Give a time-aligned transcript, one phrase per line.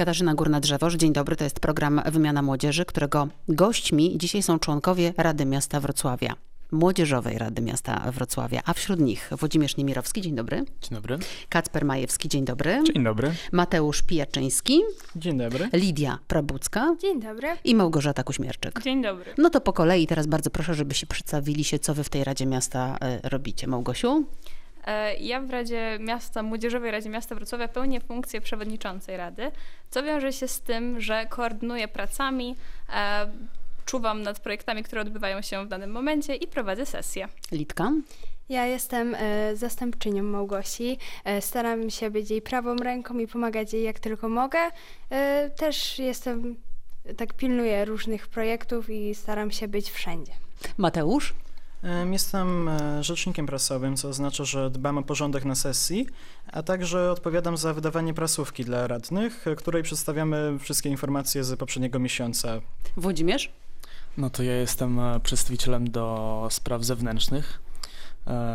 [0.00, 1.36] Katarzyna Górna-Drzewoż, dzień dobry.
[1.36, 6.34] To jest program Wymiana Młodzieży, którego gośćmi dzisiaj są członkowie Rady Miasta Wrocławia.
[6.72, 10.56] Młodzieżowej Rady Miasta Wrocławia, a wśród nich Włodzimierz Niemirowski, dzień dobry.
[10.56, 11.18] Dzień dobry.
[11.48, 12.82] Kacper Majewski, dzień dobry.
[12.94, 13.32] Dzień dobry.
[13.52, 14.80] Mateusz Pijaczyński,
[15.16, 15.68] Dzień dobry.
[15.72, 17.48] Lidia Prabucka Dzień dobry.
[17.64, 18.82] i Małgorzata Kuśmierczyk.
[18.82, 19.34] Dzień dobry.
[19.38, 22.46] No to po kolei teraz bardzo proszę, żebyście przedstawili się, co wy w tej Radzie
[22.46, 23.66] Miasta e, robicie.
[23.66, 24.24] Małgosiu?
[24.86, 29.50] E, Ja w Radzie Miasta, Młodzieżowej Radzie Miasta Wrocławia pełnię funkcję przewodniczącej Rady,
[29.90, 32.56] co wiąże się z tym, że koordynuję pracami,
[32.94, 33.30] e,
[33.86, 37.28] czuwam nad projektami, które odbywają się w danym momencie i prowadzę sesję.
[37.52, 37.92] Litka?
[38.48, 40.98] Ja jestem e, zastępczynią Małgosi.
[41.40, 44.58] Staram się być jej prawą ręką i pomagać jej jak tylko mogę.
[45.56, 46.56] Też jestem,
[47.16, 50.32] tak pilnuję różnych projektów i staram się być wszędzie.
[50.78, 51.34] Mateusz?
[51.82, 56.06] Em, Jestem e, rzecznikiem prasowym, co oznacza, że dbam o porządek na sesji,
[56.52, 61.98] a także odpowiadam za wydawanie prasówki dla radnych, e, której przedstawiamy wszystkie informacje z poprzedniego
[61.98, 62.60] miesiąca.
[62.96, 63.52] Włodzimierz?
[64.16, 67.62] No to ja jestem e, przedstawicielem do spraw zewnętrznych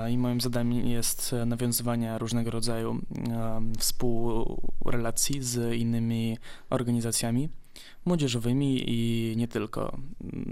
[0.09, 3.01] i moim zadaniem jest nawiązywanie różnego rodzaju
[3.79, 6.37] współrelacji z innymi
[6.69, 7.49] organizacjami
[8.05, 9.97] młodzieżowymi i nie tylko,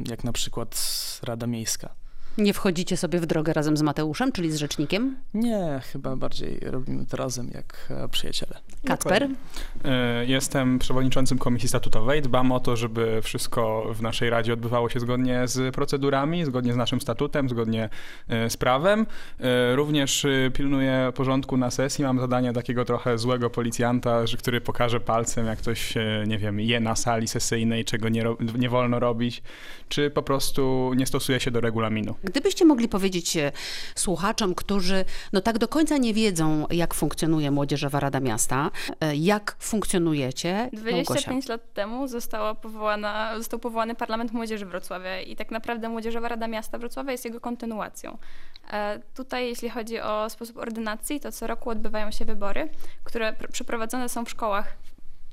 [0.10, 0.76] jak na przykład
[1.24, 1.96] Rada Miejska.
[2.38, 5.16] Nie wchodzicie sobie w drogę razem z Mateuszem, czyli z rzecznikiem?
[5.34, 8.60] Nie, chyba bardziej robimy to razem jak e, przyjaciele.
[8.86, 9.28] Kacper?
[9.86, 12.22] E, Jestem przewodniczącym Komisji Statutowej.
[12.22, 16.76] Dbam o to, żeby wszystko w naszej Radzie odbywało się zgodnie z procedurami, zgodnie z
[16.76, 17.90] naszym statutem, zgodnie
[18.28, 19.06] e, z prawem.
[19.76, 22.04] Również pilnuję porządku na sesji.
[22.06, 25.94] Mam zadanie takiego trochę złego policjanta, który pokaże palcem, jak ktoś,
[26.28, 29.44] nie wiem, je na sali sesyjnej, czego nie, ro- nie wolno robić,
[29.90, 32.16] czy po prostu nie stosuje się do regulaminu.
[32.24, 33.52] Gdybyście mogli powiedzieć e,
[33.96, 38.72] słuchaczom, którzy no tak do końca nie wiedzą, jak funkcjonuje Młodzieżowa Rada Miasta,
[39.02, 40.70] e, jak funkcjonujecie?
[40.74, 41.04] Małgosia.
[41.04, 46.48] 25 lat temu została powołana, został powołany Parlament Młodzieży Wrocławia i tak naprawdę Młodzieżowa Rada
[46.48, 48.18] Miasta Wrocławia jest jego kontynuacją.
[48.72, 52.70] E, Tutaj, jeśli chodzi o sposób ordynacji, to co roku odbywają się wybory,
[53.04, 54.78] które pr- przeprowadzone są w szkołach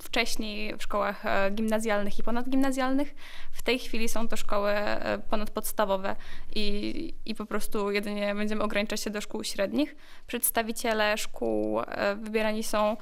[0.02, 3.14] wcześniej w szkołach e, gimnazjalnych i ponadgimnazjalnych.
[3.52, 6.16] W tej chwili są to szkoły e, ponadpodstawowe
[6.54, 9.96] i, i po prostu jedynie będziemy ograniczać się do szkół średnich.
[10.26, 12.96] Przedstawiciele szkół e, wybierani są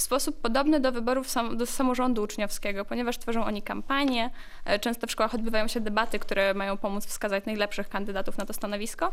[0.00, 4.30] w sposób podobny do wyborów sam, do samorządu uczniowskiego, ponieważ tworzą oni kampanie.
[4.64, 8.52] E, Często w szkołach odbywają się debaty, które mają pomóc wskazać najlepszych kandydatów na to
[8.52, 9.12] stanowisko.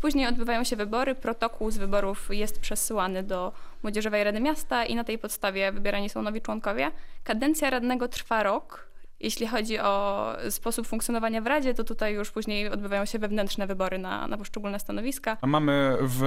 [0.00, 5.04] Później odbywają się wybory, protokół z wyborów jest przesyłany do Młodzieżowej Rady Miasta i na
[5.04, 6.90] tej podstawie wybierani są nowi członkowie.
[7.24, 8.88] Kadencja radnego trwa rok.
[9.20, 13.98] Jeśli chodzi o sposób funkcjonowania w Radzie, to tutaj już później odbywają się wewnętrzne wybory
[13.98, 15.36] na, na poszczególne stanowiska.
[15.40, 16.22] A mamy w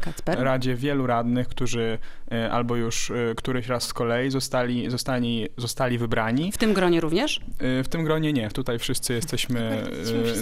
[0.00, 0.38] Kacper?
[0.38, 1.98] Radzie wielu radnych, którzy
[2.32, 6.52] e, albo już e, któryś raz z kolei zostali, zostali, zostali wybrani.
[6.52, 7.40] W tym gronie również?
[7.58, 8.50] E, W tym gronie nie.
[8.50, 9.82] Tutaj wszyscy jesteśmy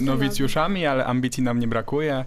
[0.01, 2.25] nowicjuszami, ale ambicji nam nie brakuje.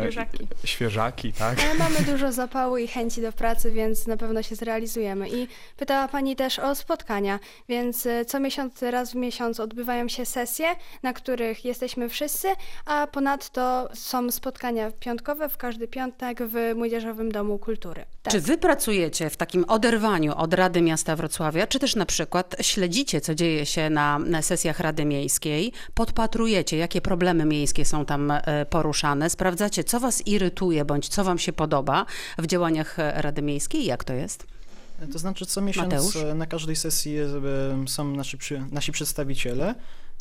[0.00, 0.48] Świeżaki.
[0.64, 1.58] Świeżaki, tak.
[1.60, 5.28] Ale mamy dużo zapału i chęci do pracy, więc na pewno się zrealizujemy.
[5.28, 10.66] I pytała Pani też o spotkania, więc co miesiąc, raz w miesiąc odbywają się sesje,
[11.02, 12.48] na których jesteśmy wszyscy,
[12.86, 18.04] a ponadto są spotkania piątkowe w każdy piątek w Młodzieżowym Domu Kultury.
[18.22, 18.32] Tak.
[18.32, 23.20] Czy wy pracujecie w takim oderwaniu od Rady Miasta Wrocławia, czy też na przykład śledzicie,
[23.20, 29.30] co dzieje się na, sesjach Rady Miejskiej, podpatrujecie, jakie problemy miejskie są tam e, poruszane,
[29.30, 32.06] sprawdzacie, co was irytuje, bądź co wam się podoba
[32.38, 33.84] w działaniach Rady Miejskiej?
[33.84, 34.53] Jak to jest?
[35.12, 36.16] To znaczy co miesiąc Mateusz?
[36.34, 37.28] na każdej sesji e,
[37.86, 38.38] są nasi,
[38.70, 39.74] nasi przedstawiciele.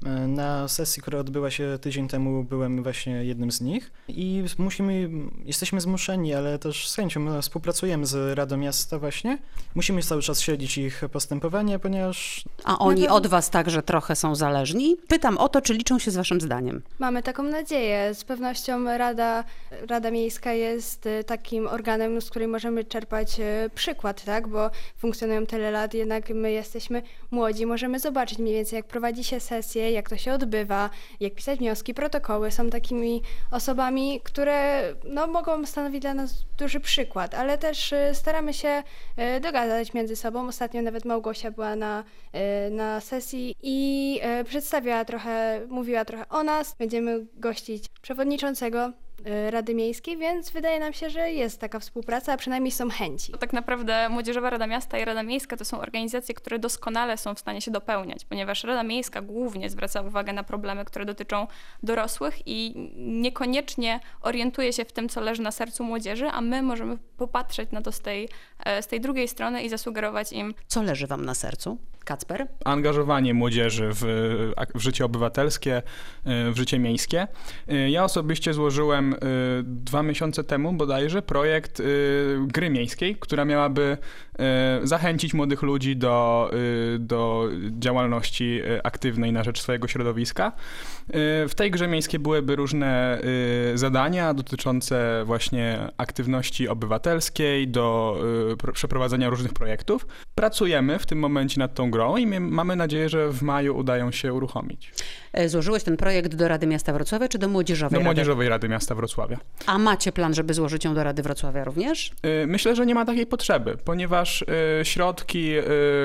[0.05, 5.09] E, Na sesji, która odbyła się tydzień temu, byłem właśnie jednym z nich i musimy,
[5.45, 9.37] jesteśmy zmuszeni, ale też z chęcią e, współpracujemy z Radą Miasta właśnie.
[9.75, 14.97] Musimy cały czas śledzić ich postępowanie, ponieważ A oni od was także trochę są zależni?
[15.07, 16.81] Pytam o to, czy liczą się z waszym zdaniem.
[16.99, 18.13] Mamy taką nadzieję.
[18.13, 19.43] Z pewnością Rada,
[19.89, 23.37] Rada Miejska jest e, takim organem, z której możemy czerpać
[23.75, 24.47] przykład, tak?
[24.47, 29.39] Bo funkcjonują tyle lat, jednak my jesteśmy młodzi, możemy zobaczyć mniej więcej, jak prowadzi się
[29.39, 30.89] sesje, jak to się odbywa,
[31.19, 32.51] jak pisać wnioski, protokoły.
[32.51, 33.21] Są takimi
[33.51, 38.83] osobami, które no, mogą stanowić dla nas duży przykład, ale też e, staramy się
[39.17, 40.47] e, dogadać między sobą.
[40.47, 42.03] Ostatnio nawet Małgosia była na,
[42.33, 46.75] e, na sesji i przedstawiała trochę, mówiła trochę o nas.
[46.79, 48.93] Będziemy gościć przewodniczącego y,
[49.49, 53.31] Rady Miejskiej, więc wydaje nam się, że jest taka współpraca, a przynajmniej są chęci.
[53.39, 57.39] Tak naprawdę Młodzieżowa Rada Miasta i Rada Miejska to są organizacje, które doskonale są w
[57.39, 61.47] stanie się dopełniać, ponieważ Rada Miejska głównie zwraca uwagę na problemy, które dotyczą
[61.83, 66.97] dorosłych i niekoniecznie orientuje się w tym, co leży na sercu młodzieży, a my możemy
[67.17, 68.29] popatrzeć na to z tej,
[68.65, 71.77] e, z tej drugiej strony i zasugerować im, Co leży wam na sercu?
[72.05, 72.47] Kacper?
[72.65, 74.03] angażowanie młodzieży w,
[74.75, 77.27] w życie obywatelskie, y, w życie miejskie.
[77.71, 79.17] Y, Ja osobiście złożyłem y,
[79.63, 81.81] dwa miesiące temu bodajże projekt
[82.47, 83.97] gry miejskiej, która miałaby
[84.83, 86.51] zachęcić młodych ludzi do,
[86.99, 90.51] do działalności aktywnej na rzecz swojego środowiska.
[91.47, 93.21] W tej grze miejskiej byłyby różne
[93.73, 98.17] zadania dotyczące właśnie aktywności obywatelskiej, do
[98.57, 100.07] pro- przeprowadzenia różnych projektów.
[100.35, 104.11] Pracujemy w tym momencie nad tą grą i my mamy nadzieję, że w maju udają
[104.11, 104.91] się uruchomić.
[105.33, 108.05] E, Złożyłeś ten projekt do Rady Miasta Wrocławia czy do Młodzieżowej Do Rady?
[108.05, 109.37] Młodzieżowej Rady Miasta Wrocławia.
[109.65, 112.11] A macie plan, żeby złożyć ją do Rady Wrocławia również?
[112.43, 114.45] Y, Myślę, że nie ma takiej potrzeby, ponieważ y,
[114.85, 115.53] środki,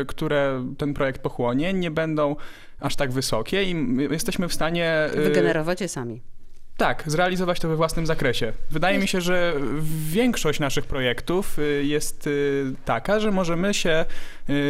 [0.07, 2.37] które ten projekt pochłonie, nie będą
[2.81, 5.09] aż tak wysokie i my jesteśmy w stanie.
[5.15, 6.21] Wygenerować je sami.
[6.77, 8.53] Tak, zrealizować to we własnym zakresie.
[8.71, 9.55] Wydaje mi się, że
[10.11, 12.29] większość naszych projektów jest
[12.85, 14.05] taka, że możemy się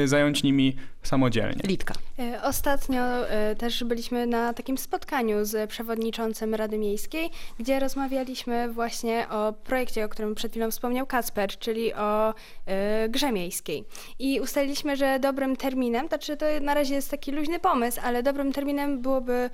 [0.04, 0.76] zająć nimi
[1.08, 1.62] samodzielnie.
[1.64, 1.94] Litka.
[2.18, 9.28] E, Ostatnio e, też byliśmy na takim spotkaniu z przewodniczącym Rady Miejskiej, gdzie rozmawialiśmy właśnie
[9.30, 12.34] o projekcie, o którym przed chwilą wspomniał Kacper, czyli o
[12.66, 13.84] e, grze miejskiej.
[14.18, 18.52] I ustaliliśmy, że dobrym terminem, znaczy to na razie jest taki luźny pomysł, ale dobrym
[18.52, 19.50] terminem byłoby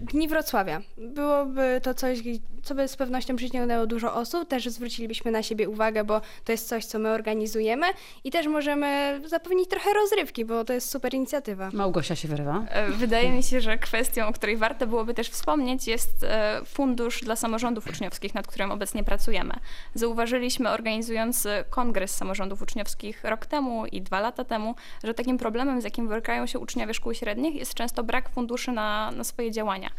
[0.00, 0.80] Dni Wrocławia.
[0.98, 2.18] Byłoby to coś,
[2.62, 6.68] co by z pewnością przyciągnęło dużo osób, też zwrócilibyśmy na siebie uwagę, bo to jest
[6.68, 7.86] coś, co my organizujemy
[8.24, 11.70] i też możemy zapewnić trochę rozrywki, bo to jest super inicjatywa.
[11.72, 12.64] Małgosia się wyrywa.
[12.68, 17.20] E, Wydaje mi się, że kwestią, o której warto byłoby też wspomnieć, jest e, fundusz
[17.20, 19.54] dla samorządów uczniowskich, nad którym obecnie pracujemy.
[19.94, 24.74] Zauważyliśmy, organizując e, kongres samorządów uczniowskich rok temu i dwa lata temu,
[25.04, 29.10] że takim problemem, z jakim borykają się uczniowie szkół średnich, jest często brak funduszy na,
[29.10, 29.90] na swoje działania.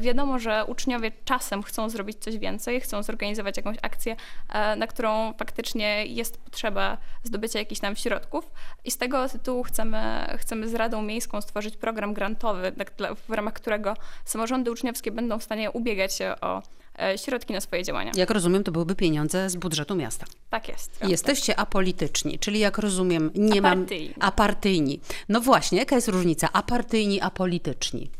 [0.00, 4.16] Wiadomo, że uczniowie czasem chcą zrobić coś więcej, chcą zorganizować jakąś akcję,
[4.76, 8.50] na którą faktycznie jest potrzeba zdobycia jakichś tam środków
[8.84, 9.91] i z tego tytułu chcemy,
[10.38, 12.92] chcemy z Radą Miejską stworzyć program grantowy, tak
[13.28, 16.62] w ramach którego samorządy uczniowskie będą w stanie ubiegać się o
[17.02, 18.12] e, środki na swoje działania.
[18.14, 20.26] Jak rozumiem, to byłyby pieniądze z budżetu miasta.
[20.50, 20.98] Tak jest.
[21.08, 23.72] Jesteście apolityczni, czyli jak rozumiem, nie mam...
[23.72, 24.14] Apartyjni.
[24.20, 25.00] Apartyjni.
[25.28, 26.48] No właśnie, jaka jest różnica?
[26.52, 28.10] Apartyjni, apolityczni.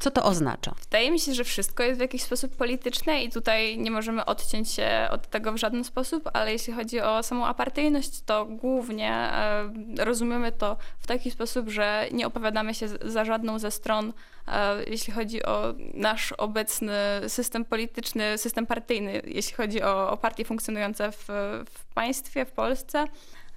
[0.00, 0.74] Co to oznacza?
[0.82, 4.70] Wydaje mi się, że wszystko jest w jakiś sposób polityczne i tutaj nie możemy odciąć
[4.70, 9.70] się od tego w żaden sposób, ale jeśli chodzi o samą apartyjność, to głównie e,
[9.98, 14.12] rozumiemy to w taki sposób, że nie opowiadamy się za żadną ze stron,
[14.48, 16.92] e, jeśli chodzi o nasz obecny
[17.28, 21.24] system polityczny, system partyjny, jeśli chodzi o, o partie funkcjonujące w,
[21.70, 23.04] w państwie, w Polsce.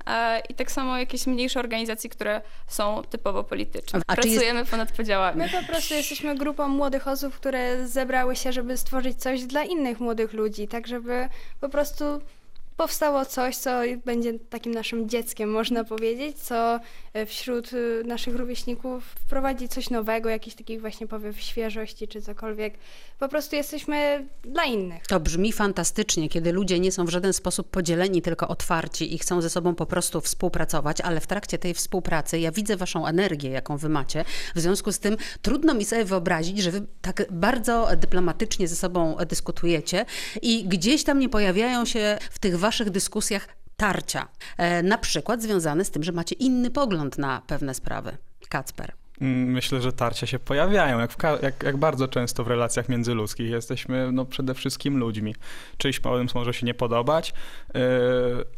[0.08, 4.00] E, I tak samo jakieś mniejsze organizacje, które są typowo polityczne.
[4.08, 5.38] A czy jest- Pracujemy ponad podziałami.
[5.38, 10.00] My po prostu jesteśmy grupą młodych osób, które zebrały się, żeby stworzyć coś dla innych
[10.00, 11.30] młodych ludzi, tak żeby
[11.62, 12.22] po prostu
[12.78, 16.80] powstało coś, co będzie takim naszym dzieckiem, można powiedzieć, co
[17.14, 22.74] e, wśród y, naszych rówieśników wprowadzi coś nowego, jakiś takich właśnie powiew świeżości czy cokolwiek.
[23.20, 25.08] Po prostu jesteśmy dla innych.
[25.08, 29.42] To brzmi fantastycznie, kiedy ludzie nie są w żaden sposób podzieleni, tylko otwarci i chcą
[29.42, 33.78] ze sobą po prostu współpracować, ale w trakcie tej współpracy ja widzę waszą energię, jaką
[33.78, 34.26] wy macie.
[34.56, 39.16] W związku z tym trudno mi sobie wyobrazić, że wy tak bardzo dyplomatycznie ze sobą
[39.30, 40.06] dyskutujecie
[40.42, 44.28] i gdzieś tam nie pojawiają się w tych waszych dyskusjach tarcia.
[44.58, 48.18] E, na przykład związane z tym, że macie inny pogląd na pewne sprawy.
[48.50, 49.03] Kacper.
[49.22, 52.90] Mm, Myślę, że tarcia się pojawiają, jak, w ka- jak, jak bardzo często w relacjach
[52.90, 53.50] międzyludzkich.
[53.52, 55.36] Jesteśmy no, przede wszystkim ludźmi.
[55.78, 57.34] Czyjś pomysł może się nie podobać,
[57.74, 57.82] yy,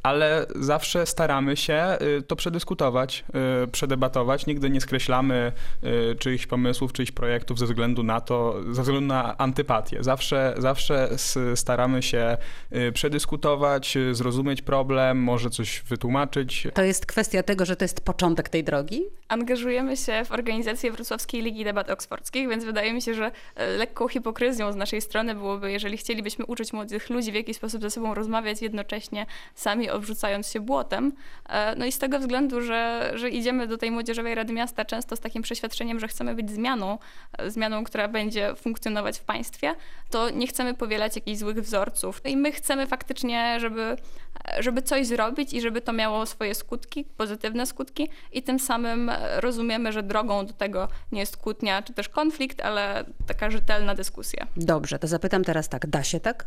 [0.03, 3.23] ale zawsze staramy się yy, to przedyskutować,
[3.61, 4.45] yy, przedebatować.
[4.45, 5.51] Nigdy nie skreślamy
[5.81, 9.97] yy, czyichś pomysłów, czyichś projektów ze względu na to, ze względu na antypatię.
[10.03, 12.37] Zawsze, zawsze s- staramy się
[12.71, 16.67] yy, przedyskutować, yy, zrozumieć problem, może coś wytłumaczyć.
[16.73, 19.03] To jest kwestia tego, że to jest początek tej drogi?
[19.27, 20.44] angażujemy się w organizację
[20.91, 25.35] Wrocławskiej Ligi Debat Oksfordzkich, więc wydaje mi się, że e, lekką hipokryzją z naszej strony
[25.35, 29.25] byłoby, jeżeli chcielibyśmy uczyć młodych ludzi, w jaki sposób ze sobą rozmawiać, jednocześnie
[29.55, 31.13] sami obrzucając się błotem.
[31.49, 35.15] E, No i z tego względu, że, że idziemy do tej Młodzieżowej Rady Miasta często
[35.15, 36.97] z takim przeświadczeniem, że chcemy być zmianą,
[37.37, 39.75] e, zmianą, która będzie funkcjonować w państwie,
[40.09, 42.21] to nie chcemy powielać jakichś złych wzorców.
[42.25, 43.97] I my chcemy faktycznie, żeby,
[44.59, 49.91] żeby coś zrobić i żeby to miało swoje skutki, pozytywne skutki i tym samym rozumiemy,
[49.91, 54.47] że drogą do tego nie jest kłótnia czy też konflikt, ale taka rzetelna dyskusja.
[54.57, 56.45] Dobrze, to zapytam teraz tak, da się tak?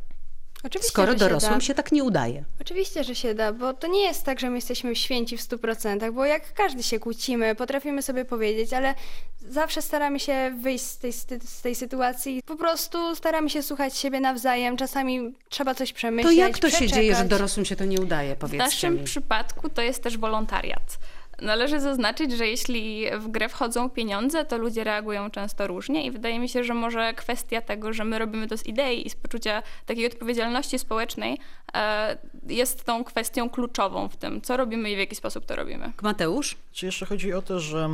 [0.65, 1.61] Oczywiście, skoro że się dorosłym da.
[1.61, 2.45] się tak nie udaje.
[2.61, 6.13] Oczywiście, że się da, bo to nie jest tak, że my jesteśmy święci w 100%,
[6.13, 8.95] bo jak każdy się kłócimy, potrafimy sobie powiedzieć, ale
[9.41, 12.43] zawsze staramy się wyjść z tej, z tej sytuacji.
[12.47, 16.87] Po prostu staramy się słuchać siebie nawzajem, czasami trzeba coś To przemyśleć, jak to się
[16.87, 19.05] dzieje, że dorosłym się to nie udaje, W powiedzcie naszym mi.
[19.05, 20.99] przypadku to jest też wolontariat.
[21.43, 26.39] Należy zaznaczyć, że jeśli w grę wchodzą pieniądze, to ludzie reagują często różnie i wydaje
[26.39, 29.63] mi się, że może kwestia tego, że my robimy to z idei i z poczucia
[29.87, 31.39] takiej odpowiedzialności społecznej
[31.75, 32.19] e,
[32.49, 35.93] jest tą kwestią kluczową w tym, co robimy i w jaki sposób to robimy.
[36.03, 36.57] Mateusz?
[36.73, 37.89] Czy jeszcze chodzi o to, że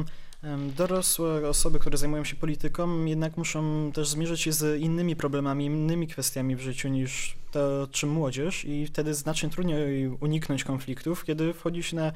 [0.76, 6.08] dorosłe osoby, które zajmują się polityką, jednak muszą też zmierzyć się z innymi problemami, innymi
[6.08, 11.82] kwestiami w życiu niż to, czym młodzież i wtedy znacznie trudniej uniknąć konfliktów, kiedy wchodzi
[11.82, 12.12] się na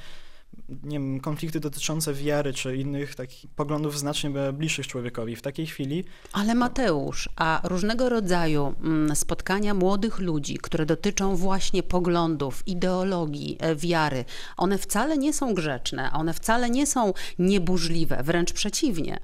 [0.68, 5.36] nie wiem, konflikty dotyczące wiary czy innych takich poglądów znacznie bliższych człowiekowi.
[5.36, 11.82] W takiej chwili Ale Mateusz, a różnego rodzaju mm, spotkania młodych ludzi, które dotyczą właśnie
[11.82, 14.24] poglądów, ideologii, e, wiary,
[14.56, 19.18] one wcale nie są grzeczne, one wcale nie są nieburzliwe, wręcz przeciwnie.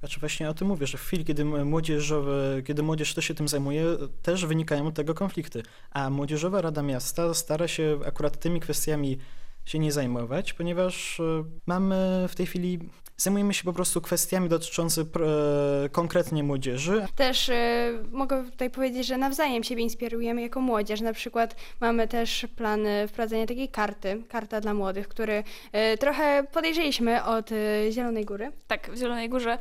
[0.00, 3.48] Znaczy właśnie o tym mówię, że w chwili, kiedy młodzieżowe, kiedy młodzież też się tym
[3.48, 3.84] zajmuje,
[4.22, 5.62] też wynikają od tego konflikty.
[5.90, 9.18] A Młodzieżowa Rada Miasta stara się akurat tymi kwestiami
[9.64, 12.78] się nie zajmować, ponieważ e, mamy w tej chwili,
[13.22, 15.06] zajmujemy się po prostu kwestiami dotyczącymi
[15.84, 21.00] e, konkretnie młodzieży, Też e, mogę tutaj powiedzieć, że nawzajem siebie inspirujemy jako młodzież.
[21.00, 27.24] Na przykład mamy też plan wprowadzenia takiej karty, karta dla młodych, który e, trochę podejrzeliśmy
[27.24, 27.50] od
[27.90, 28.52] Zielonej Góry.
[28.66, 29.58] Tak, w Zielonej Górze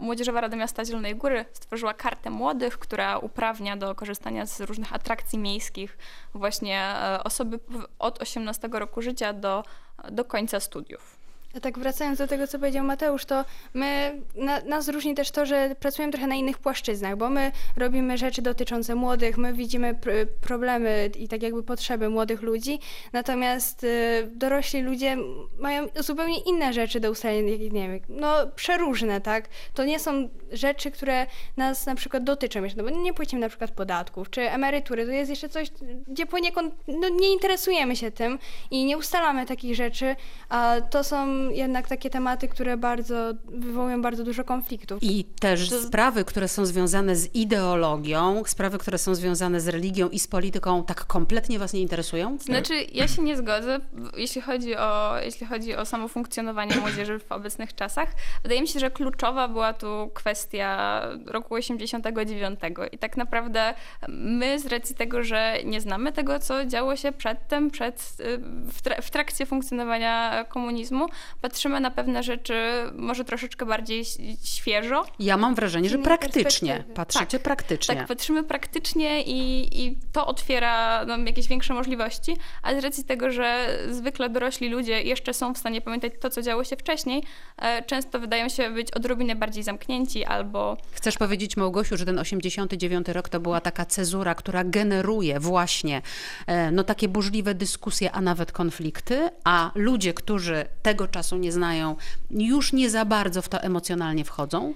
[0.00, 5.38] Młodzieżowa Rada Miasta Zielonej Góry stworzyła kartę młodych, która uprawnia do korzystania z różnych atrakcji
[5.38, 5.98] miejskich
[6.34, 7.58] właśnie osoby
[7.98, 9.64] od 18 roku życia do,
[10.10, 11.19] do końca studiów.
[11.62, 15.76] Tak wracając do tego, co powiedział Mateusz, to my, na, nas różni też to, że
[15.80, 21.10] pracujemy trochę na innych płaszczyznach, bo my robimy rzeczy dotyczące młodych, my widzimy pr- problemy
[21.18, 22.78] i tak jakby potrzeby młodych ludzi,
[23.12, 25.16] natomiast y, dorośli ludzie
[25.58, 29.48] mają zupełnie inne rzeczy do ustalenia, nie wiem, no przeróżne, tak?
[29.74, 31.26] To nie są rzeczy, które
[31.56, 35.12] nas na przykład dotyczą jeszcze, no bo nie płacimy na przykład podatków, czy emerytury, to
[35.12, 35.68] jest jeszcze coś,
[36.08, 38.38] gdzie poniekąd no, nie interesujemy się tym
[38.70, 40.16] i nie ustalamy takich rzeczy,
[40.48, 45.02] a to są jednak takie tematy, które bardzo wywołują bardzo dużo konfliktów.
[45.02, 50.18] I też sprawy, które są związane z ideologią, sprawy, które są związane z religią i
[50.18, 52.38] z polityką, tak kompletnie was nie interesują?
[52.38, 53.80] Znaczy, ja się nie zgodzę,
[54.16, 58.08] jeśli chodzi o, jeśli chodzi o samo funkcjonowanie młodzieży w obecnych czasach.
[58.42, 62.60] Wydaje mi się, że kluczowa była tu kwestia roku 89
[62.92, 63.74] i tak naprawdę
[64.08, 68.38] my z racji tego, że nie znamy tego, co działo się przedtem, przed, y,
[68.72, 71.06] w, tra- w trakcie funkcjonowania komunizmu,
[71.40, 72.54] patrzymy na pewne rzeczy
[72.94, 74.04] może troszeczkę bardziej
[74.44, 75.04] świeżo.
[75.18, 76.84] Ja mam wrażenie, że praktycznie.
[76.94, 77.96] Patrzycie praktycznie.
[77.96, 83.30] Tak, patrzymy praktycznie i, i to otwiera nam jakieś większe możliwości, ale z racji tego,
[83.30, 87.22] że zwykle dorośli ludzie jeszcze są w stanie pamiętać to, co działo się wcześniej,
[87.56, 93.08] e, często wydają się być odrobinę bardziej zamknięci albo Chcesz powiedzieć, Małgosiu, że ten 89
[93.08, 96.02] rok to była taka cezura, która generuje właśnie
[96.46, 101.96] e, no, takie burzliwe dyskusje, a nawet konflikty, a ludzie, którzy tego czasu nie znają,
[102.30, 104.74] już nie za bardzo w to emocjonalnie wchodzą?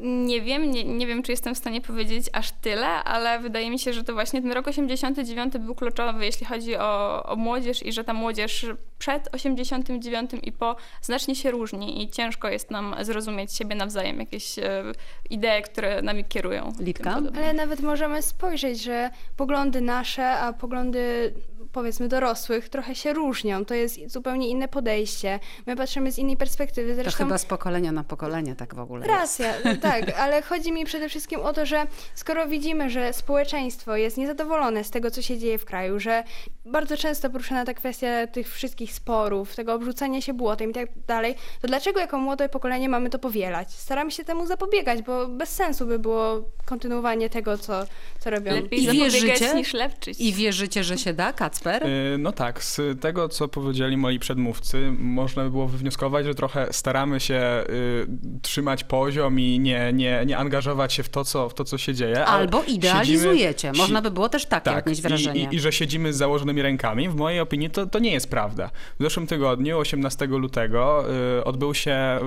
[0.00, 3.78] Nie wiem, nie, nie wiem, czy jestem w stanie powiedzieć aż tyle, ale wydaje mi
[3.78, 7.92] się, że to właśnie ten rok 89 był kluczowy, jeśli chodzi o, o młodzież i
[7.92, 8.66] że ta młodzież
[8.98, 14.58] przed 89 i po znacznie się różni i ciężko jest nam zrozumieć siebie nawzajem, jakieś
[14.58, 14.84] e,
[15.30, 16.72] idee, które nami kierują.
[17.14, 17.42] podobne.
[17.44, 21.32] Ale nawet możemy spojrzeć, że poglądy nasze, a poglądy
[21.76, 23.64] powiedzmy dorosłych trochę się różnią.
[23.64, 25.40] To jest zupełnie inne podejście.
[25.66, 26.96] My patrzymy z innej perspektywy.
[26.96, 29.06] To Zresztą chyba z pokolenia na pokolenie tak w ogóle.
[29.06, 34.16] Racja, tak, ale chodzi mi przede wszystkim o to, że skoro widzimy, że społeczeństwo jest
[34.16, 36.24] niezadowolone z tego, co się dzieje w kraju, że
[36.64, 41.34] bardzo często poruszana ta kwestia tych wszystkich sporów, tego obrzucania się błotem i tak dalej,
[41.62, 43.70] to dlaczego jako młode pokolenie mamy to powielać?
[43.70, 47.84] Staramy się temu zapobiegać, bo bez sensu by było kontynuowanie tego, co,
[48.20, 48.52] co robią.
[48.52, 49.54] Lepiej I zapobiegać wierzycie?
[49.54, 50.20] niż lepczyć.
[50.20, 51.65] I wierzycie, że się da, Kacper?
[51.74, 56.66] Y, No tak, z tego co powiedzieli moi przedmówcy, można by było wywnioskować, że trochę
[56.72, 58.06] staramy się y,
[58.42, 61.94] trzymać poziom i nie, nie, nie angażować się w to, co, w to, co się
[61.94, 62.24] dzieje.
[62.26, 63.70] Albo siedzimy- idealizujecie.
[63.74, 65.40] si- Można by było też takie tak, odnieść wrażenie.
[65.40, 67.08] I, i, I że siedzimy z założonymi rękami.
[67.08, 68.70] W mojej opinii to, to nie jest prawda.
[68.98, 71.04] W zeszłym tygodniu, 18 lutego,
[71.38, 72.18] y, odbył się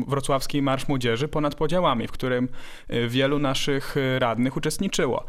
[0.00, 2.48] y, Wrocławski Marsz Młodzieży ponad podziałami, w którym
[3.08, 5.24] wielu naszych radnych uczestniczyło.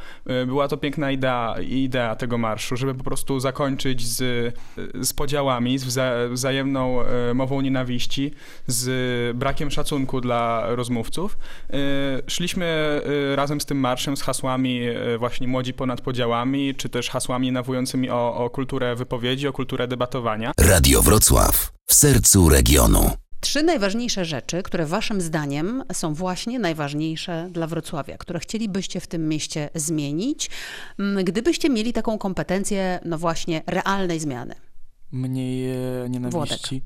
[0.48, 4.20] Była to piękna idea, idea tego marszu, żeby po prostu zakończyć z,
[5.02, 8.32] z podziałami, z wza, wzajemną e, mową nienawiści,
[8.68, 8.84] z
[9.38, 11.38] brakiem szacunku dla rozmówców.
[11.38, 11.78] E,
[12.28, 14.82] szliśmy e, razem z tym marszem z hasłami
[15.18, 20.52] właśnie młodzi ponad podziałami, czy też hasłami nawołującymi o, o kulturę wypowiedzi, o kulturę debatowania.
[20.60, 23.25] Radio Wrocław w sercu regionu.
[23.40, 29.28] Trzy najważniejsze rzeczy, które waszym zdaniem są właśnie najważniejsze dla Wrocławia, które chcielibyście w tym
[29.30, 30.50] mieście zmienić,
[31.00, 34.56] m, gdybyście mieli taką kompetencję, no właśnie, realnej zmiany.
[35.12, 36.82] Mniej e, nienawiści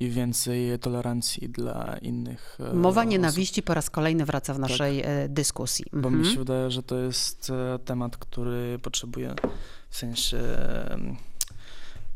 [0.00, 3.10] i więcej tolerancji dla innych e, Mowa osób.
[3.10, 5.84] nienawiści po raz kolejny wraca w naszej e, dyskusji.
[5.92, 6.18] Bo Mhm.
[6.18, 7.52] mi się wydaje, że to jest
[7.84, 9.34] temat, który potrzebuje
[9.90, 10.38] w sensie.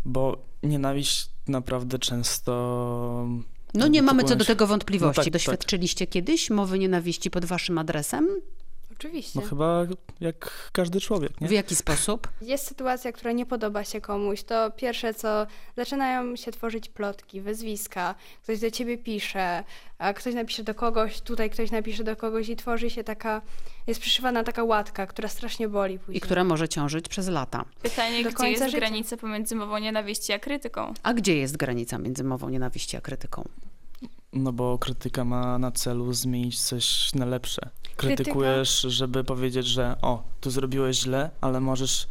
[0.04, 3.28] Bo nienawiść naprawdę często.
[3.74, 5.18] No nie mamy co do tego wątpliwości.
[5.18, 5.32] No tak, tak.
[5.32, 8.28] Doświadczyliście kiedyś mowy nienawiści pod waszym adresem?
[9.00, 9.40] Oczywiście.
[9.40, 9.86] No chyba
[10.20, 11.48] jak każdy człowiek, nie?
[11.48, 12.28] W jaki sposób?
[12.42, 18.14] Jest sytuacja, która nie podoba się komuś, to pierwsze co, zaczynają się tworzyć plotki, wyzwiska,
[18.42, 19.64] ktoś do ciebie pisze,
[19.98, 23.42] a ktoś napisze do kogoś, tutaj ktoś napisze do kogoś i tworzy się taka,
[23.86, 26.16] jest przyszywana taka łatka, która strasznie boli później.
[26.16, 27.64] I która może ciążyć przez lata.
[27.82, 28.76] Pytanie, Do gdzie jest życia.
[28.78, 30.94] granica pomiędzy mową nienawiści a krytyką?
[31.02, 33.44] A gdzie jest granica między mową nienawiści a krytyką?
[34.32, 37.70] No bo krytyka ma na celu zmienić coś na lepsze.
[38.00, 42.08] Krytykujesz, żeby powiedzieć, że o, tu zrobiłeś źle, ale możesz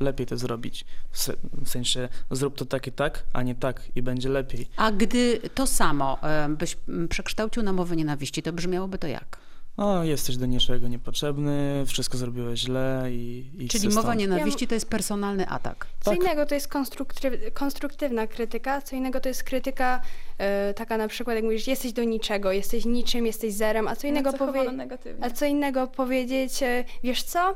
[0.00, 0.84] lepiej to zrobić.
[1.10, 4.68] W se- W sensie zrób to tak i tak, a nie tak i będzie lepiej.
[4.76, 6.76] A gdy to samo e, byś
[7.08, 9.38] przekształcił na mowę nienawiści, to brzmiałoby to jak?
[9.80, 14.18] O, jesteś do niczego niepotrzebny, wszystko zrobiłeś źle i, i Czyli mowa stąd.
[14.18, 15.86] nienawiści to jest personalny atak.
[16.00, 16.20] Co Tak.
[16.20, 20.00] innego to jest konstruktyw- konstruktywna krytyka, co innego to jest krytyka
[20.38, 24.06] e, taka na przykład, jak mówisz, jesteś do niczego, jesteś niczym, jesteś zerem, a co
[24.06, 24.86] innego, powie-
[25.20, 27.54] a co innego powiedzieć, e, wiesz co,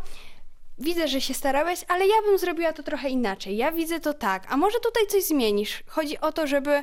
[0.78, 4.46] widzę, że się starałeś, ale ja bym zrobiła to trochę inaczej, ja widzę to tak,
[4.52, 5.82] a może tutaj coś zmienisz.
[5.86, 6.82] Chodzi o to, żeby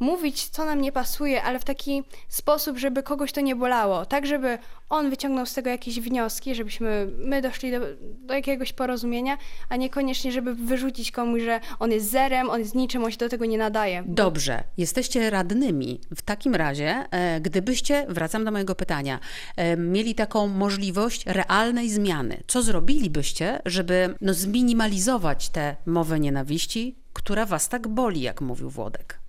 [0.00, 4.26] mówić, co nam nie pasuje, ale w taki sposób, żeby kogoś to nie bolało, tak
[4.26, 4.58] żeby
[4.90, 9.38] on wyciągnął z tego jakieś wnioski, żebyśmy my doszli do, do jakiegoś porozumienia,
[9.68, 13.28] a niekoniecznie, żeby wyrzucić komuś, że on jest zerem, on jest niczym, on się do
[13.28, 14.02] tego nie nadaje.
[14.06, 16.00] Dobrze, jesteście radnymi.
[16.16, 19.18] W takim razie, e, gdybyście, wracam do mojego pytania,
[19.56, 27.46] e, mieli taką możliwość realnej zmiany, co zrobilibyście, żeby no, zminimalizować tę mowę nienawiści, która
[27.46, 29.19] was tak boli, jak mówił Włodek?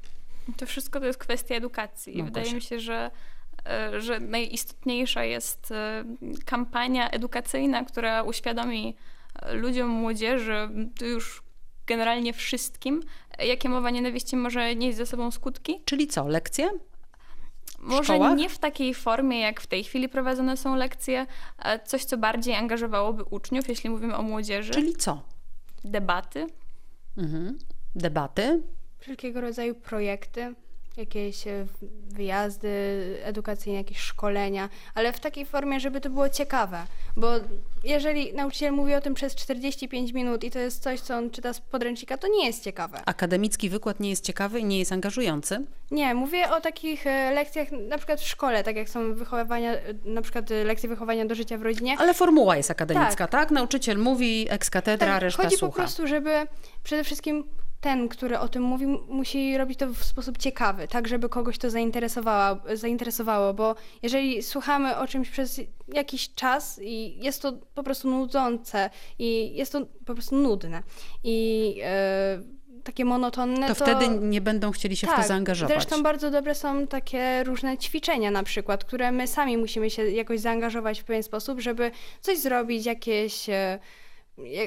[0.58, 2.16] To wszystko to jest kwestia edukacji.
[2.16, 3.12] I No, wydaje mi się, że,
[3.70, 6.04] e, że najistotniejsza jest e,
[6.46, 8.96] kampania edukacyjna, która uświadomi
[9.42, 10.70] e, ludziom, młodzieży,
[11.02, 11.44] już
[11.88, 13.02] generalnie wszystkim,
[13.40, 15.82] jakie mowa nienawiści może nieść ze sobą skutki.
[15.86, 16.70] Czyli co, lekcje?
[17.80, 18.38] Może szkołach?
[18.38, 21.26] nie w takiej formie, jak w tej chwili prowadzone są lekcje,
[21.86, 24.72] coś, co bardziej angażowałoby uczniów, jeśli mówimy o młodzieży.
[24.72, 25.22] Czyli co?
[25.84, 26.48] Debaty.
[27.18, 27.58] Mhm.
[27.96, 28.64] Debaty?
[29.02, 30.54] Wszelkiego rodzaju projekty,
[30.98, 31.66] jakieś e,
[32.08, 32.70] wyjazdy
[33.24, 36.84] edukacyjne, jakieś szkolenia, ale w takiej formie, żeby to było ciekawe.
[37.18, 37.32] Bo
[37.84, 41.54] jeżeli nauczyciel mówi o tym przez 45 minut i to jest coś, co on czyta
[41.54, 43.02] z podręcznika, to nie jest ciekawe.
[43.06, 45.66] Akademicki wykład nie jest ciekawy i nie jest angażujący?
[45.92, 49.80] Nie, mówię o takich e, lekcjach na przykład w szkole, tak jak są wychowywania, e,
[50.06, 51.96] na przykład lekcje wychowania do życia w rodzinie.
[52.00, 53.52] Ale formuła jest akademicka, tak?
[53.52, 55.72] Nauczyciel mówi, ex cathedra, Tak, reszta chodzi słucha.
[55.72, 56.48] po prostu, żeby
[56.84, 57.44] przede wszystkim
[57.82, 61.70] ten, który o tym mówi, musi robić to w sposób ciekawy, tak żeby kogoś to
[61.70, 68.10] zainteresowało, zainteresowało, bo jeżeli słuchamy o czymś przez jakiś czas i jest to po prostu
[68.10, 68.90] nudzące
[69.20, 70.84] i jest to po prostu nudne
[71.24, 72.40] i e,
[72.84, 75.74] takie monotonne, To to, wtedy nie będą chcieli się w to zaangażować.
[75.76, 80.10] Tak, Zresztą bardzo dobre są takie różne ćwiczenia na przykład, które my sami musimy się
[80.10, 81.92] jakoś zaangażować w pewien sposób, żeby
[82.22, 83.82] coś zrobić, jakieś jak-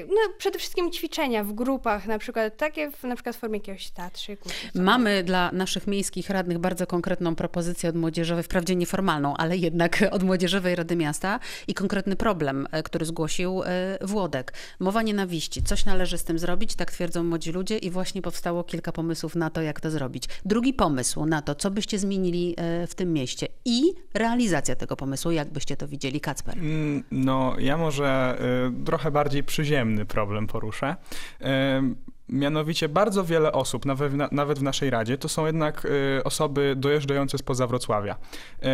[0.07, 3.89] no, przede wszystkim ćwiczenia w grupach, na przykład takie w, na przykład w formie jakiegoś
[3.89, 4.49] teatrzyku.
[4.75, 10.23] Mamy dla naszych miejskich radnych bardzo konkretną propozycję od młodzieżowej, wprawdzie nieformalną, ale jednak od
[10.23, 14.53] Młodzieżowej Rady Miasta i konkretny problem, e, który zgłosił e, Włodek.
[14.79, 15.63] Mowa nienawiści.
[15.63, 19.49] Coś należy z tym zrobić, tak twierdzą młodzi ludzie i właśnie powstało kilka pomysłów na
[19.49, 20.23] to, jak to zrobić.
[20.45, 25.31] Drugi pomysł na to, co byście zmienili e, w tym mieście i realizacja tego pomysłu,
[25.31, 26.57] jak byście to widzieli, Kacper?
[26.57, 28.37] Mm, No, ja może
[28.85, 30.95] trochę bardziej przyziemny problem poruszę.
[32.29, 33.85] Mianowicie bardzo wiele osób,
[34.31, 38.65] nawet, w naszej Radzie, to są jednak y, osoby dojeżdżające spoza Wrocławia, Y,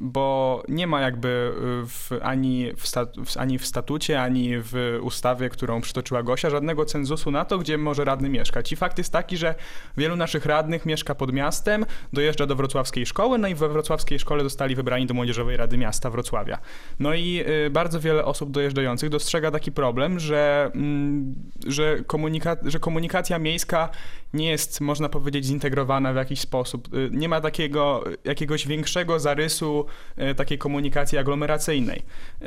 [0.00, 4.98] bo nie ma jakby y, w, ani, w sta, w, ani w statucie, ani w
[5.02, 8.72] ustawie, którą przytoczyła Gosia, żadnego cenzusu na to, gdzie może radny mieszkać.
[8.72, 9.54] I fakt jest taki, że
[9.96, 14.42] wielu naszych radnych mieszka pod miastem, dojeżdża do wrocławskiej szkoły, no i we wrocławskiej szkole
[14.42, 16.58] zostali wybrani do Młodzieżowej Rady Miasta Wrocławia.
[16.98, 21.34] No i bardzo wiele osób dojeżdżających dostrzega taki problem, że, mm,
[21.66, 23.88] że, komunika- że komunikacja komunikacja miejska
[24.34, 26.94] nie jest, można powiedzieć, zintegrowana w jakiś sposób.
[26.94, 29.86] Y, Nie ma takiego jakiegoś większego zarysu
[30.30, 32.02] y, takiej komunikacji aglomeracyjnej.
[32.42, 32.46] Y,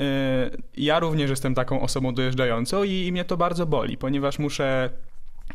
[0.78, 4.90] Ja również jestem taką osobą dojeżdżającą i, i mnie to bardzo boli, ponieważ muszę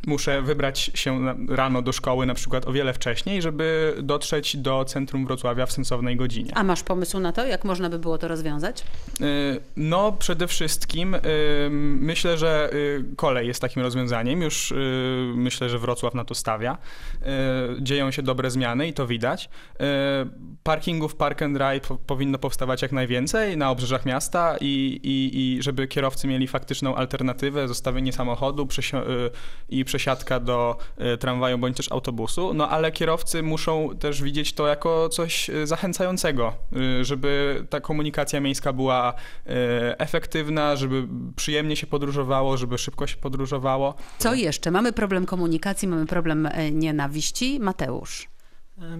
[0.07, 5.27] muszę wybrać się rano do szkoły na przykład o wiele wcześniej, żeby dotrzeć do centrum
[5.27, 6.51] Wrocławia w sensownej godzinie.
[6.55, 8.85] A masz pomysł na to, jak można by było to rozwiązać?
[9.21, 11.21] Y, No, przede wszystkim y,
[12.01, 14.43] myślę, że y, kolej jest takim rozwiązaniem.
[14.43, 14.75] Już
[15.35, 16.79] myślę, że Wrocław na to stawia.
[17.81, 19.49] Dzieją się dobre zmiany i to widać.
[20.63, 25.63] Parkingów Park and Ride po- powinno powstawać jak najwięcej na obrzeżach miasta i, i, i
[25.63, 28.69] żeby kierowcy mieli faktyczną alternatywę, zostawienie samochodu
[29.69, 30.77] i przesiadka do
[31.15, 32.55] y, tramwaju bądź też autobusu.
[32.55, 36.55] No ale kierowcy muszą też widzieć to jako coś y, zachęcającego,
[37.01, 39.15] y, żeby ta komunikacja miejska była
[39.99, 43.95] efektywna, żeby przyjemnie się podróżowało, żeby szybko się podróżowało.
[44.19, 44.71] Co jeszcze?
[44.71, 47.61] Mamy problem komunikacji, mamy problem e, nienawiści.
[47.61, 48.29] Mateusz.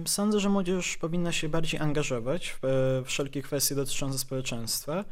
[0.05, 5.05] Sądzę, że młodzież powinna się bardziej angażować w e, wszelkie kwestie dotyczące społeczeństwa.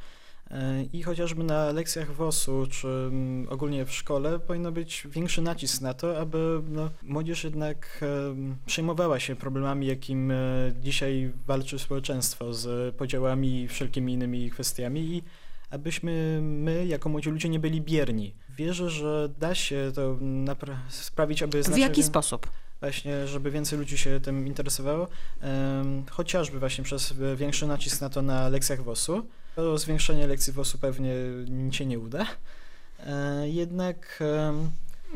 [0.51, 5.81] E, I chociażby na lekcjach WOS-u, czy mm, ogólnie w szkole powinno być większy nacisk
[5.81, 7.99] na to, aby no, młodzież jednak
[8.31, 10.35] em, przejmowała się problemami, jakim e,
[10.81, 15.23] dzisiaj walczy społeczeństwo z podziałami i wszelkimi innymi kwestiami i
[15.69, 18.33] abyśmy my, jako młodzi ludzie, nie byli bierni.
[18.57, 22.49] Wierzę, że da się to napra- sprawić, aby W znacznie jaki sposób?
[22.79, 25.07] właśnie, żeby więcej ludzi się tym interesowało,
[26.09, 29.25] chociażby właśnie przez e, większy nacisk na to na lekcjach WOS-u.
[29.55, 31.13] To zwiększenie lekcji WOS-u pewnie
[31.49, 32.25] nic się nie uda.
[32.99, 34.23] E, jednak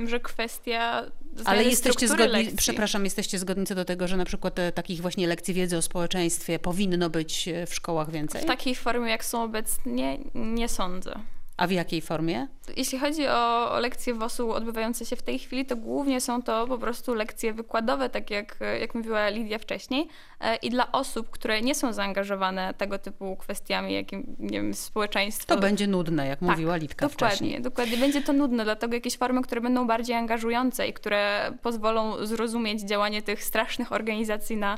[0.07, 1.05] Że kwestia
[1.45, 2.57] Ale jesteście zgodni, lekcji.
[2.57, 5.81] przepraszam, jesteście zgodni co do tego, że na przykład e, takich właśnie lekcji wiedzy o
[5.81, 8.41] społeczeństwie powinno być e, w szkołach więcej?
[8.41, 11.19] W takiej formie, jak są obecnie, nie sądzę.
[11.57, 12.47] A w jakiej formie?
[12.77, 16.67] Jeśli chodzi o, o lekcje WOS-u odbywające się w tej chwili, to głównie są to
[16.67, 20.07] po prostu lekcje wykładowe, tak jak, jak mówiła Lidia wcześniej.
[20.41, 25.55] E, I dla osób, które nie są zaangażowane tego typu kwestiami, jakim, nie wiem, społeczeństwo.
[25.55, 27.61] To będzie nudne, jak Tak, mówiła Litka dokładnie, wcześniej.
[27.61, 32.81] Dokładnie, będzie to nudne, dlatego jakieś formy, które będą bardziej angażujące i które pozwolą zrozumieć
[32.81, 34.77] działanie tych strasznych organizacji na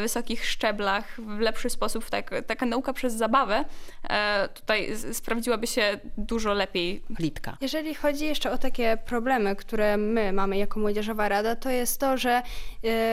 [0.00, 2.10] wysokich szczeblach w lepszy sposób.
[2.10, 3.64] Tak, taka nauka przez zabawę
[4.10, 7.56] e, tutaj sprawdziłaby się dużo lepiej Litka.
[7.60, 12.16] Jeżeli chodzi jeszcze o takie problemy, które my mamy jako Młodzieżowa Rada, to jest to,
[12.16, 12.42] że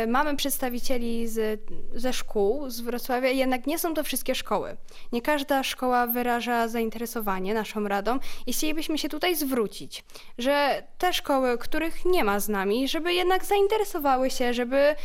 [0.03, 1.61] y, mamy przedstawicieli z,
[1.93, 4.77] ze szkół z Wrocławia, jednak nie są to wszystkie szkoły.
[5.11, 10.03] Nie każda szkoła wyraża zainteresowanie naszą radą i chcielibyśmy się tutaj zwrócić,
[10.37, 14.95] że te szkoły, których nie ma z nami, żeby jednak zainteresowały się, żeby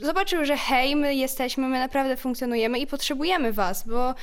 [0.00, 4.14] zobaczyły, że hej, my jesteśmy, my naprawdę funkcjonujemy i potrzebujemy was, bo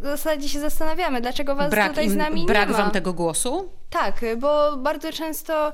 [0.00, 2.78] w zasadzie się zastanawiamy, dlaczego was Brak, tutaj im, z nami brak nie ma.
[2.78, 3.70] wam tego głosu?
[3.90, 5.72] Tak, bo bardzo często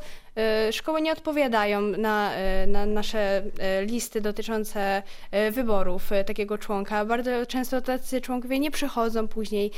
[0.69, 2.33] y, szkoły nie odpowiadają na,
[2.63, 3.43] y, na nasze
[3.83, 5.03] y, listy dotyczące
[5.51, 7.05] wyborów takiego członka.
[7.05, 9.71] Bardzo często tacy członkowie nie przychodzą później.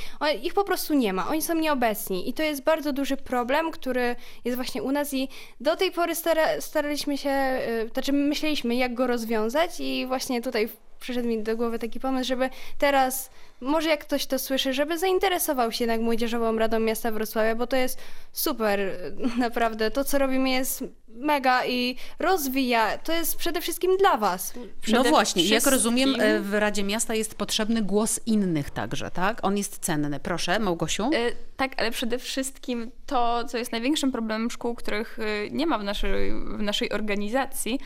[0.43, 4.17] Ich po prostu nie ma, oni są nieobecni i to jest bardzo duży problem, który
[4.45, 5.29] jest właśnie u nas i
[5.61, 7.59] do tej pory stara, staraliśmy się,
[7.93, 10.69] znaczy myśleliśmy jak go rozwiązać i właśnie tutaj
[11.05, 15.73] przyszedł mi do głowy taki pomysł, żeby teraz, może jak ktoś to słyszy, żeby zainteresował
[15.73, 17.99] się jednak Młodzieżową Radą Miasta Wrocławia, bo to jest
[18.33, 18.79] super,
[19.39, 19.91] naprawdę.
[19.91, 22.99] To, co robimy jest mega i rozwija.
[22.99, 24.55] To jest przede wszystkim dla was.
[24.57, 29.11] No Przede właśnie, jak wszystkim- rozumiem, e, w Radzie Miasta jest potrzebny głos innych także,
[29.11, 29.39] tak?
[29.43, 30.21] On jest cenny.
[30.21, 31.11] Proszę, Małgosiu.
[31.15, 35.79] E, Tak, ale przede wszystkim to, co jest największym problemem szkół, których e, nie ma
[35.79, 37.81] w naszej, w naszej organizacji,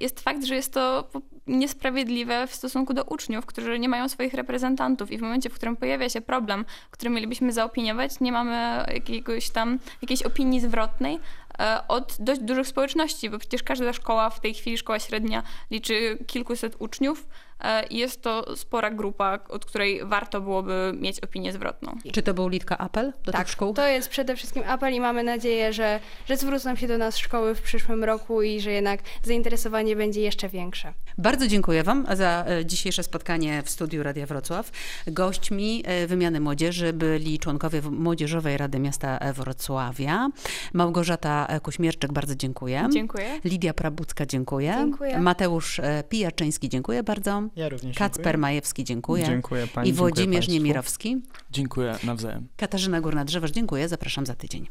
[0.00, 1.08] jest fakt, że jest to
[1.50, 5.76] niesprawiedliwe w stosunku do uczniów, którzy nie mają swoich reprezentantów i w momencie, w którym
[5.76, 11.18] pojawia się problem, który mielibyśmy zaopiniować, nie mamy jakiegoś tam, jakiejś opinii zwrotnej
[11.58, 16.18] e, od dość dużych społeczności, bo przecież każda szkoła, w tej chwili szkoła średnia liczy
[16.26, 17.26] kilkuset uczniów
[17.90, 21.96] jest to spora grupa, od której warto byłoby mieć opinię zwrotną.
[22.12, 23.74] Czy to był Litka apel do tak, tych szkół?
[23.74, 27.54] to jest przede wszystkim apel i mamy nadzieję, że, że zwrócą się do nas szkoły
[27.54, 30.92] w przyszłym roku i że jednak zainteresowanie będzie jeszcze większe.
[31.18, 34.70] Bardzo dziękuję Wam za e, dzisiejsze spotkanie w studiu Radia Wrocław.
[35.06, 40.28] Gośćmi e, wymiany młodzieży byli członkowie Młodzieżowej Rady Miasta e, Wrocławia.
[40.72, 42.88] Małgorzata e, Kuśmierczyk, bardzo dziękuję.
[42.92, 43.40] Dziękuję.
[43.44, 44.74] Lidia Prabucka, dziękuję.
[44.78, 45.18] Dziękuję.
[45.18, 47.42] Mateusz e, Pijaczyński, dziękuję bardzo.
[47.56, 48.38] Ja również Kacper dziękuję.
[48.38, 49.24] Majewski, dziękuję.
[49.24, 50.52] Dziękuję pani, I dziękuję Włodzimierz państwu.
[50.52, 51.16] Niemirowski.
[51.50, 52.48] Dziękuję nawzajem.
[52.56, 53.88] Katarzyna Górna-Drzewoż, dziękuję.
[53.88, 54.66] Zapraszam za tydzień.